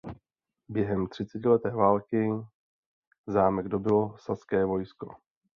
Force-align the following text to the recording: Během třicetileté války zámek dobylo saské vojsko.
Během 0.69 1.07
třicetileté 1.07 1.71
války 1.71 2.29
zámek 3.27 3.67
dobylo 3.67 4.15
saské 4.17 4.65
vojsko. 4.65 5.15